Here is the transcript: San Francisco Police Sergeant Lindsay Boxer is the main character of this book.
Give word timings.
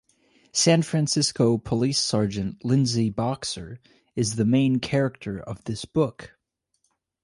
San 0.51 0.81
Francisco 0.81 1.59
Police 1.59 1.99
Sergeant 1.99 2.65
Lindsay 2.65 3.11
Boxer 3.11 3.79
is 4.15 4.35
the 4.35 4.45
main 4.45 4.79
character 4.79 5.39
of 5.39 5.63
this 5.65 5.85
book. 5.85 6.35